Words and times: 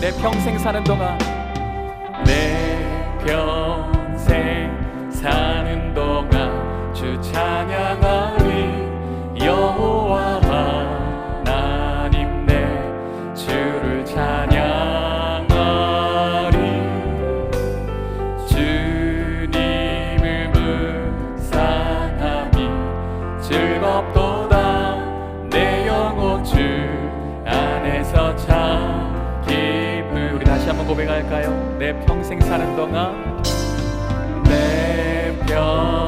내 0.00 0.12
평생 0.12 0.56
사는 0.56 0.84
동안 0.84 1.18
내 2.24 3.18
평생 3.26 4.70
사는 5.10 5.92
동안 5.92 6.94
주 6.94 7.20
찬양하 7.20 8.07
고백할까요? 30.98 31.76
내 31.78 31.92
평생 32.06 32.40
사는 32.40 32.74
동안 32.74 33.40
내 34.44 35.32
평. 35.46 36.07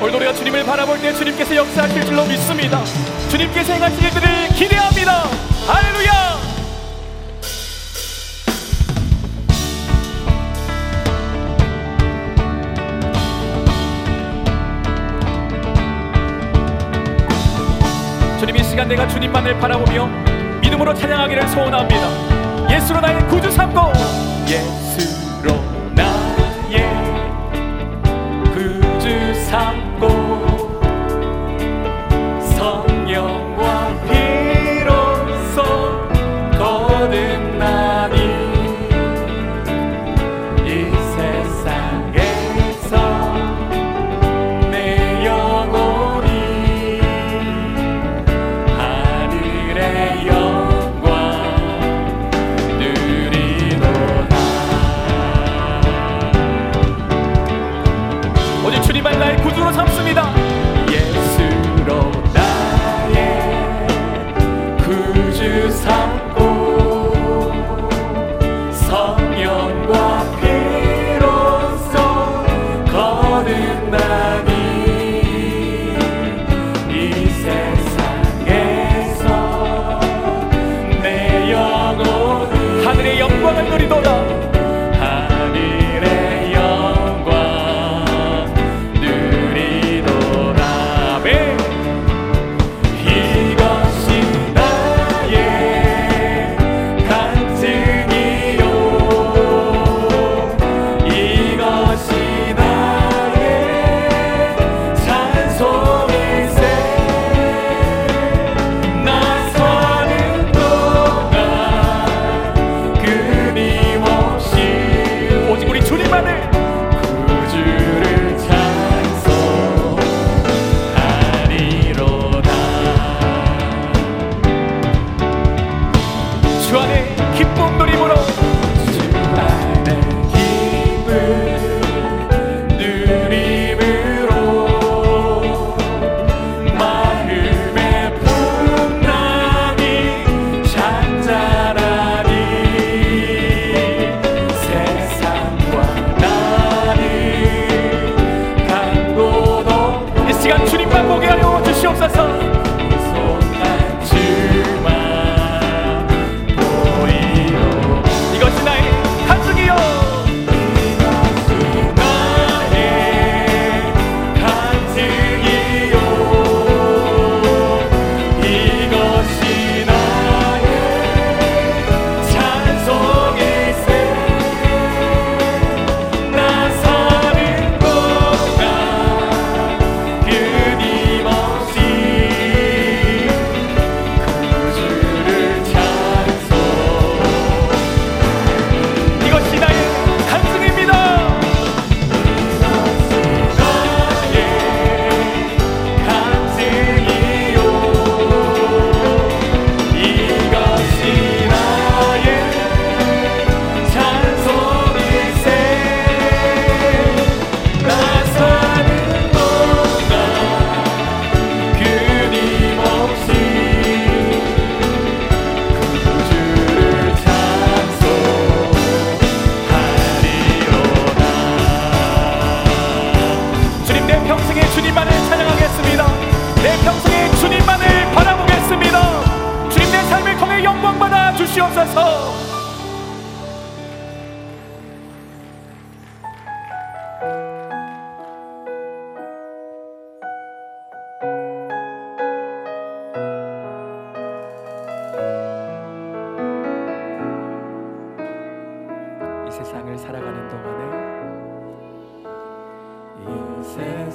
오늘도 0.00 0.16
우리가 0.16 0.32
주님을 0.32 0.64
바라볼 0.64 0.98
때 0.98 1.12
주님께서 1.12 1.54
역사하실 1.56 2.06
줄로 2.06 2.24
믿습니다. 2.24 2.82
주님께서 3.28 3.74
행하실 3.74 4.02
일들을 4.02 4.48
기대합니다. 4.48 5.24
할렐루야! 5.66 6.40
주님 18.38 18.56
이 18.56 18.64
시간 18.64 18.88
내가 18.88 19.06
주님만을 19.06 19.58
바라보며 19.58 20.06
믿음으로 20.62 20.94
찬양하기를 20.94 21.46
소원합니다. 21.48 22.74
예수로 22.74 23.00
나의 23.00 23.28
구주 23.28 23.50
삼고 23.50 23.92
예수 24.48 25.19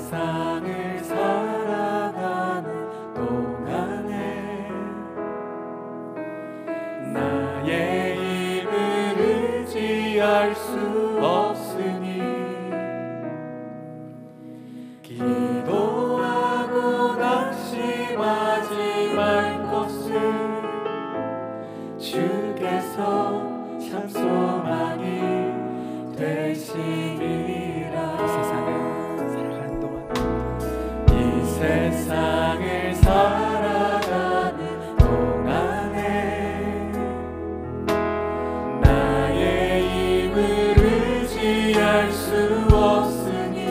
사. 0.09 0.44
피할 41.45 42.11
수 42.11 42.33
없으니 42.73 43.67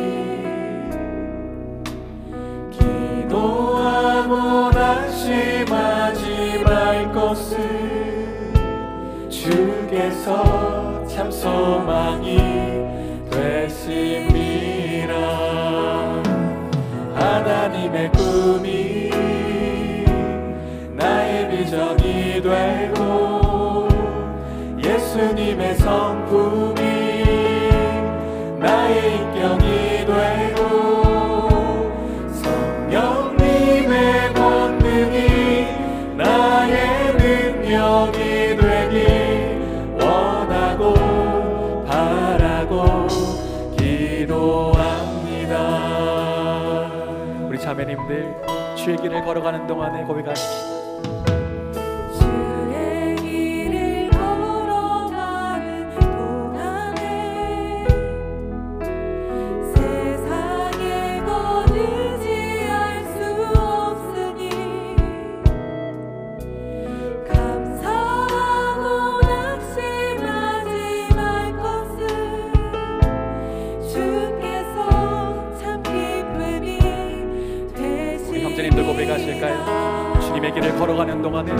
기도하고 2.70 4.70
낙심하지 4.70 6.62
말 6.64 7.12
것을 7.12 7.58
주께서 9.28 11.04
참 11.08 11.28
소망이 11.32 12.36
되십니다. 13.28 15.12
하나님의 17.16 18.12
꿈이 18.12 19.10
나의 20.92 21.50
비전이 21.50 22.40
되고 22.40 23.88
예수님의 24.78 25.74
성품이 25.74 26.83
나의 28.64 29.16
인격이 29.16 30.06
되고 30.06 30.62
성령님의 32.32 34.32
권능이 34.32 35.66
나의 36.16 37.12
능력이 37.12 38.56
되길 38.56 39.92
원하고 40.00 40.94
바라고 41.84 43.06
기도합니다. 43.76 45.52
자매님들 47.60 48.34
주의 48.76 48.96
길을 48.96 49.26
걸어가는 49.26 49.66
동안에 49.66 50.04
고백하시기 50.04 50.73
완전히 78.54 78.70
들고 78.70 78.94
배가실까요? 78.94 80.20
주님의 80.20 80.54
길을 80.54 80.76
걸어가는 80.76 81.20
동안에 81.20 81.50